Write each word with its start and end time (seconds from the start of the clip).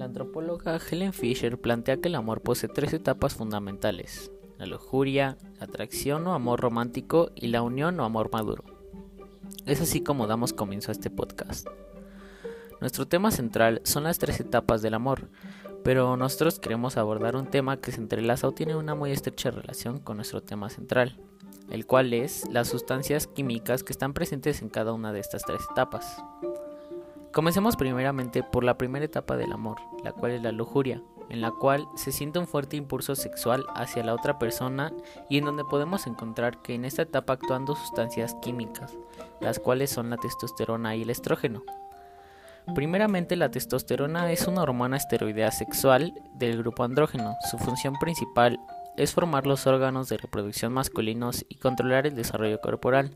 La 0.00 0.06
antropóloga 0.06 0.78
Helen 0.78 1.12
Fisher 1.12 1.60
plantea 1.60 1.98
que 1.98 2.08
el 2.08 2.14
amor 2.14 2.40
posee 2.40 2.70
tres 2.70 2.94
etapas 2.94 3.34
fundamentales, 3.34 4.32
la 4.56 4.64
lujuria, 4.64 5.36
la 5.58 5.66
atracción 5.66 6.26
o 6.26 6.32
amor 6.32 6.58
romántico 6.58 7.32
y 7.34 7.48
la 7.48 7.60
unión 7.60 8.00
o 8.00 8.04
amor 8.06 8.30
maduro. 8.32 8.64
Es 9.66 9.82
así 9.82 10.00
como 10.00 10.26
damos 10.26 10.54
comienzo 10.54 10.90
a 10.90 10.92
este 10.92 11.10
podcast. 11.10 11.66
Nuestro 12.80 13.08
tema 13.08 13.30
central 13.30 13.82
son 13.84 14.04
las 14.04 14.18
tres 14.18 14.40
etapas 14.40 14.80
del 14.80 14.94
amor, 14.94 15.28
pero 15.84 16.16
nosotros 16.16 16.60
queremos 16.60 16.96
abordar 16.96 17.36
un 17.36 17.48
tema 17.48 17.76
que 17.76 17.92
se 17.92 18.00
entrelaza 18.00 18.48
o 18.48 18.52
tiene 18.52 18.76
una 18.76 18.94
muy 18.94 19.10
estrecha 19.10 19.50
relación 19.50 19.98
con 19.98 20.16
nuestro 20.16 20.42
tema 20.42 20.70
central, 20.70 21.20
el 21.68 21.84
cual 21.84 22.14
es 22.14 22.48
las 22.50 22.68
sustancias 22.68 23.26
químicas 23.26 23.84
que 23.84 23.92
están 23.92 24.14
presentes 24.14 24.62
en 24.62 24.70
cada 24.70 24.94
una 24.94 25.12
de 25.12 25.20
estas 25.20 25.42
tres 25.42 25.60
etapas. 25.70 26.24
Comencemos 27.32 27.76
primeramente 27.76 28.42
por 28.42 28.64
la 28.64 28.76
primera 28.76 29.04
etapa 29.04 29.36
del 29.36 29.52
amor, 29.52 29.78
la 30.02 30.10
cual 30.10 30.32
es 30.32 30.42
la 30.42 30.50
lujuria, 30.50 31.00
en 31.28 31.40
la 31.40 31.52
cual 31.52 31.86
se 31.94 32.10
siente 32.10 32.40
un 32.40 32.48
fuerte 32.48 32.76
impulso 32.76 33.14
sexual 33.14 33.64
hacia 33.76 34.02
la 34.02 34.14
otra 34.14 34.40
persona 34.40 34.92
y 35.28 35.38
en 35.38 35.44
donde 35.44 35.64
podemos 35.64 36.08
encontrar 36.08 36.60
que 36.60 36.74
en 36.74 36.84
esta 36.84 37.02
etapa 37.02 37.34
actúan 37.34 37.66
dos 37.66 37.78
sustancias 37.78 38.34
químicas, 38.42 38.96
las 39.40 39.60
cuales 39.60 39.90
son 39.90 40.10
la 40.10 40.16
testosterona 40.16 40.96
y 40.96 41.02
el 41.02 41.10
estrógeno. 41.10 41.62
Primeramente 42.74 43.36
la 43.36 43.50
testosterona 43.52 44.32
es 44.32 44.48
una 44.48 44.62
hormona 44.62 44.96
esteroidea 44.96 45.52
sexual 45.52 46.12
del 46.34 46.58
grupo 46.58 46.82
andrógeno. 46.82 47.36
Su 47.48 47.58
función 47.58 47.94
principal 48.00 48.58
es 48.96 49.14
formar 49.14 49.46
los 49.46 49.68
órganos 49.68 50.08
de 50.08 50.16
reproducción 50.16 50.72
masculinos 50.72 51.46
y 51.48 51.54
controlar 51.56 52.08
el 52.08 52.16
desarrollo 52.16 52.60
corporal. 52.60 53.12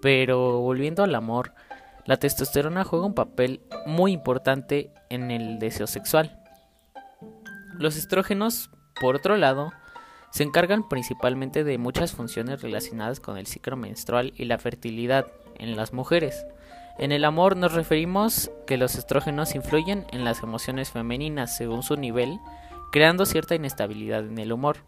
Pero 0.00 0.60
volviendo 0.60 1.02
al 1.02 1.14
amor, 1.14 1.54
la 2.08 2.16
testosterona 2.16 2.84
juega 2.84 3.04
un 3.04 3.12
papel 3.12 3.60
muy 3.84 4.12
importante 4.12 4.90
en 5.10 5.30
el 5.30 5.58
deseo 5.58 5.86
sexual. 5.86 6.40
Los 7.74 7.96
estrógenos, 7.96 8.70
por 8.98 9.16
otro 9.16 9.36
lado, 9.36 9.74
se 10.30 10.42
encargan 10.42 10.88
principalmente 10.88 11.64
de 11.64 11.76
muchas 11.76 12.12
funciones 12.12 12.62
relacionadas 12.62 13.20
con 13.20 13.36
el 13.36 13.46
ciclo 13.46 13.76
menstrual 13.76 14.32
y 14.38 14.46
la 14.46 14.56
fertilidad 14.56 15.26
en 15.58 15.76
las 15.76 15.92
mujeres. 15.92 16.46
En 16.98 17.12
el 17.12 17.26
amor 17.26 17.58
nos 17.58 17.74
referimos 17.74 18.50
que 18.66 18.78
los 18.78 18.94
estrógenos 18.94 19.54
influyen 19.54 20.06
en 20.10 20.24
las 20.24 20.42
emociones 20.42 20.90
femeninas 20.90 21.58
según 21.58 21.82
su 21.82 21.96
nivel, 21.96 22.40
creando 22.90 23.26
cierta 23.26 23.54
inestabilidad 23.54 24.20
en 24.20 24.38
el 24.38 24.50
humor. 24.50 24.78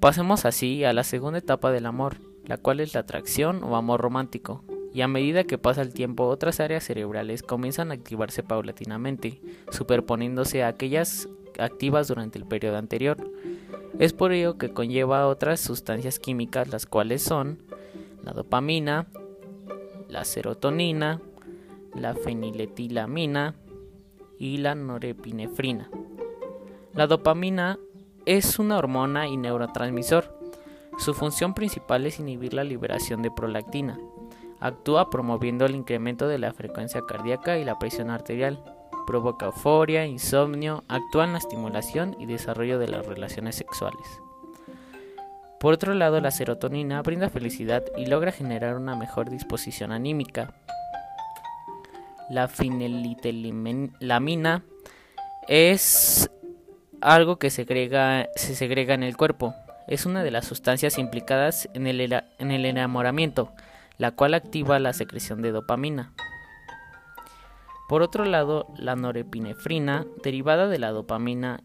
Pasemos 0.00 0.46
así 0.46 0.84
a 0.84 0.94
la 0.94 1.04
segunda 1.04 1.38
etapa 1.38 1.70
del 1.70 1.84
amor, 1.84 2.16
la 2.46 2.56
cual 2.56 2.80
es 2.80 2.94
la 2.94 3.00
atracción 3.00 3.62
o 3.62 3.76
amor 3.76 4.00
romántico 4.00 4.64
y 4.96 5.02
a 5.02 5.08
medida 5.08 5.44
que 5.44 5.58
pasa 5.58 5.82
el 5.82 5.92
tiempo 5.92 6.24
otras 6.24 6.58
áreas 6.58 6.84
cerebrales 6.84 7.42
comienzan 7.42 7.90
a 7.90 7.94
activarse 7.94 8.42
paulatinamente, 8.42 9.42
superponiéndose 9.70 10.62
a 10.62 10.68
aquellas 10.68 11.28
activas 11.58 12.08
durante 12.08 12.38
el 12.38 12.46
periodo 12.46 12.78
anterior. 12.78 13.18
Es 13.98 14.14
por 14.14 14.32
ello 14.32 14.56
que 14.56 14.70
conlleva 14.70 15.28
otras 15.28 15.60
sustancias 15.60 16.18
químicas 16.18 16.68
las 16.68 16.86
cuales 16.86 17.20
son 17.20 17.62
la 18.24 18.32
dopamina, 18.32 19.06
la 20.08 20.24
serotonina, 20.24 21.20
la 21.94 22.14
feniletilamina 22.14 23.54
y 24.38 24.56
la 24.56 24.74
norepinefrina. 24.74 25.90
La 26.94 27.06
dopamina 27.06 27.78
es 28.24 28.58
una 28.58 28.78
hormona 28.78 29.28
y 29.28 29.36
neurotransmisor. 29.36 30.34
Su 30.96 31.12
función 31.12 31.52
principal 31.52 32.06
es 32.06 32.18
inhibir 32.18 32.54
la 32.54 32.64
liberación 32.64 33.20
de 33.20 33.30
prolactina, 33.30 33.98
Actúa 34.60 35.10
promoviendo 35.10 35.66
el 35.66 35.74
incremento 35.74 36.28
de 36.28 36.38
la 36.38 36.52
frecuencia 36.52 37.02
cardíaca 37.06 37.58
y 37.58 37.64
la 37.64 37.78
presión 37.78 38.10
arterial. 38.10 38.62
Provoca 39.06 39.46
euforia, 39.46 40.06
insomnio, 40.06 40.84
actúa 40.88 41.24
en 41.24 41.32
la 41.32 41.38
estimulación 41.38 42.16
y 42.18 42.26
desarrollo 42.26 42.78
de 42.78 42.88
las 42.88 43.06
relaciones 43.06 43.56
sexuales. 43.56 44.20
Por 45.60 45.74
otro 45.74 45.94
lado, 45.94 46.20
la 46.20 46.30
serotonina 46.30 47.00
brinda 47.02 47.30
felicidad 47.30 47.82
y 47.96 48.06
logra 48.06 48.32
generar 48.32 48.76
una 48.76 48.96
mejor 48.96 49.30
disposición 49.30 49.92
anímica. 49.92 50.52
La 52.30 52.48
feniletilamina 52.48 54.64
es 55.48 56.30
algo 57.00 57.38
que 57.38 57.50
se 57.50 57.64
segrega 58.36 58.94
en 58.94 59.02
el 59.02 59.16
cuerpo. 59.16 59.54
Es 59.86 60.06
una 60.06 60.24
de 60.24 60.32
las 60.32 60.46
sustancias 60.46 60.98
implicadas 60.98 61.68
en 61.74 61.86
el 61.86 62.64
enamoramiento 62.64 63.52
la 63.98 64.12
cual 64.12 64.34
activa 64.34 64.78
la 64.78 64.92
secreción 64.92 65.42
de 65.42 65.52
dopamina. 65.52 66.12
Por 67.88 68.02
otro 68.02 68.24
lado, 68.24 68.66
la 68.76 68.96
norepinefrina, 68.96 70.06
derivada 70.22 70.66
de 70.68 70.78
la 70.78 70.90
dopamina, 70.90 71.60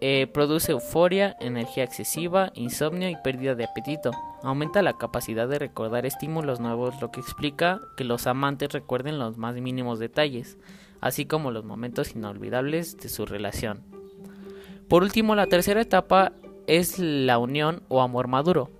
eh, 0.00 0.26
produce 0.32 0.72
euforia, 0.72 1.36
energía 1.40 1.84
excesiva, 1.84 2.50
insomnio 2.54 3.08
y 3.08 3.16
pérdida 3.16 3.54
de 3.54 3.64
apetito. 3.64 4.10
Aumenta 4.42 4.82
la 4.82 4.98
capacidad 4.98 5.48
de 5.48 5.58
recordar 5.58 6.04
estímulos 6.04 6.60
nuevos, 6.60 7.00
lo 7.00 7.10
que 7.10 7.20
explica 7.20 7.80
que 7.96 8.04
los 8.04 8.26
amantes 8.26 8.72
recuerden 8.72 9.18
los 9.18 9.38
más 9.38 9.54
mínimos 9.54 9.98
detalles, 9.98 10.58
así 11.00 11.24
como 11.24 11.50
los 11.50 11.64
momentos 11.64 12.14
inolvidables 12.14 12.98
de 12.98 13.08
su 13.08 13.24
relación. 13.24 13.84
Por 14.88 15.02
último, 15.02 15.34
la 15.34 15.46
tercera 15.46 15.80
etapa 15.80 16.32
es 16.66 16.98
la 16.98 17.38
unión 17.38 17.82
o 17.88 18.02
amor 18.02 18.28
maduro. 18.28 18.70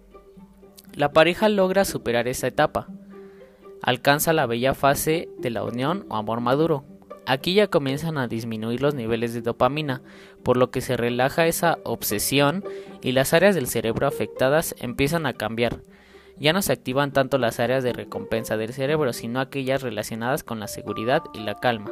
La 0.96 1.12
pareja 1.12 1.50
logra 1.50 1.84
superar 1.84 2.26
esa 2.26 2.46
etapa. 2.46 2.88
Alcanza 3.82 4.32
la 4.32 4.46
bella 4.46 4.72
fase 4.72 5.28
de 5.36 5.50
la 5.50 5.62
unión 5.62 6.06
o 6.08 6.16
amor 6.16 6.40
maduro. 6.40 6.84
Aquí 7.26 7.52
ya 7.52 7.66
comienzan 7.66 8.16
a 8.16 8.28
disminuir 8.28 8.80
los 8.80 8.94
niveles 8.94 9.34
de 9.34 9.42
dopamina, 9.42 10.00
por 10.42 10.56
lo 10.56 10.70
que 10.70 10.80
se 10.80 10.96
relaja 10.96 11.46
esa 11.46 11.76
obsesión 11.84 12.64
y 13.02 13.12
las 13.12 13.34
áreas 13.34 13.54
del 13.54 13.66
cerebro 13.66 14.06
afectadas 14.06 14.74
empiezan 14.78 15.26
a 15.26 15.34
cambiar. 15.34 15.82
Ya 16.38 16.54
no 16.54 16.62
se 16.62 16.72
activan 16.72 17.12
tanto 17.12 17.36
las 17.36 17.60
áreas 17.60 17.84
de 17.84 17.92
recompensa 17.92 18.56
del 18.56 18.72
cerebro, 18.72 19.12
sino 19.12 19.40
aquellas 19.40 19.82
relacionadas 19.82 20.44
con 20.44 20.60
la 20.60 20.66
seguridad 20.66 21.22
y 21.34 21.40
la 21.40 21.56
calma. 21.56 21.90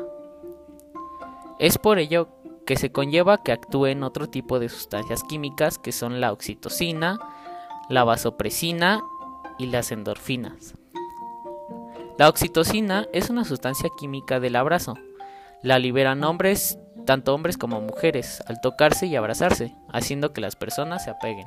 Es 1.58 1.76
por 1.76 1.98
ello 1.98 2.28
que 2.64 2.76
se 2.76 2.90
conlleva 2.90 3.42
que 3.42 3.52
actúen 3.52 4.02
otro 4.02 4.28
tipo 4.28 4.58
de 4.58 4.70
sustancias 4.70 5.24
químicas 5.24 5.78
que 5.78 5.92
son 5.92 6.22
la 6.22 6.32
oxitocina, 6.32 7.18
la 7.88 8.04
vasopresina 8.04 9.02
y 9.58 9.66
las 9.66 9.92
endorfinas. 9.92 10.74
La 12.18 12.28
oxitocina 12.28 13.06
es 13.12 13.30
una 13.30 13.44
sustancia 13.44 13.90
química 13.98 14.40
del 14.40 14.56
abrazo. 14.56 14.94
La 15.62 15.78
liberan 15.78 16.22
hombres, 16.24 16.78
tanto 17.06 17.34
hombres 17.34 17.58
como 17.58 17.80
mujeres, 17.80 18.42
al 18.46 18.60
tocarse 18.60 19.06
y 19.06 19.16
abrazarse, 19.16 19.74
haciendo 19.92 20.32
que 20.32 20.40
las 20.40 20.56
personas 20.56 21.04
se 21.04 21.10
apeguen. 21.10 21.46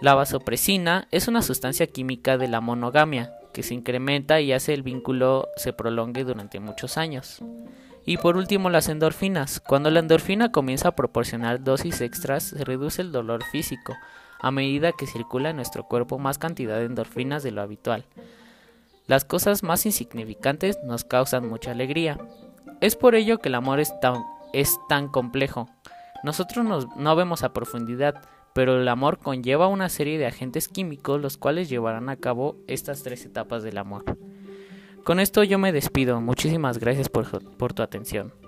La 0.00 0.14
vasopresina 0.14 1.08
es 1.10 1.28
una 1.28 1.42
sustancia 1.42 1.86
química 1.86 2.38
de 2.38 2.48
la 2.48 2.60
monogamia, 2.60 3.32
que 3.52 3.62
se 3.62 3.74
incrementa 3.74 4.40
y 4.40 4.52
hace 4.52 4.74
el 4.74 4.82
vínculo 4.82 5.48
se 5.56 5.72
prolongue 5.72 6.24
durante 6.24 6.60
muchos 6.60 6.98
años. 6.98 7.40
Y 8.04 8.18
por 8.18 8.36
último, 8.36 8.68
las 8.68 8.88
endorfinas. 8.88 9.60
Cuando 9.60 9.90
la 9.90 10.00
endorfina 10.00 10.52
comienza 10.52 10.88
a 10.88 10.96
proporcionar 10.96 11.64
dosis 11.64 12.00
extras, 12.02 12.42
se 12.42 12.64
reduce 12.64 13.00
el 13.00 13.12
dolor 13.12 13.42
físico, 13.44 13.94
a 14.44 14.50
medida 14.50 14.92
que 14.92 15.06
circula 15.06 15.48
en 15.48 15.56
nuestro 15.56 15.84
cuerpo 15.84 16.18
más 16.18 16.36
cantidad 16.36 16.78
de 16.78 16.84
endorfinas 16.84 17.42
de 17.42 17.50
lo 17.50 17.62
habitual. 17.62 18.04
Las 19.06 19.24
cosas 19.24 19.62
más 19.62 19.86
insignificantes 19.86 20.78
nos 20.84 21.02
causan 21.02 21.48
mucha 21.48 21.70
alegría. 21.70 22.18
Es 22.82 22.94
por 22.94 23.14
ello 23.14 23.38
que 23.38 23.48
el 23.48 23.54
amor 23.54 23.80
es 23.80 23.98
tan, 24.00 24.22
es 24.52 24.78
tan 24.86 25.08
complejo. 25.08 25.70
Nosotros 26.24 26.86
no 26.94 27.16
vemos 27.16 27.42
a 27.42 27.54
profundidad, 27.54 28.20
pero 28.52 28.78
el 28.78 28.86
amor 28.88 29.18
conlleva 29.18 29.66
una 29.66 29.88
serie 29.88 30.18
de 30.18 30.26
agentes 30.26 30.68
químicos 30.68 31.22
los 31.22 31.38
cuales 31.38 31.70
llevarán 31.70 32.10
a 32.10 32.16
cabo 32.16 32.56
estas 32.68 33.02
tres 33.02 33.24
etapas 33.24 33.62
del 33.62 33.78
amor. 33.78 34.04
Con 35.04 35.20
esto 35.20 35.42
yo 35.42 35.58
me 35.58 35.72
despido. 35.72 36.20
Muchísimas 36.20 36.78
gracias 36.78 37.08
por, 37.08 37.56
por 37.56 37.72
tu 37.72 37.82
atención. 37.82 38.43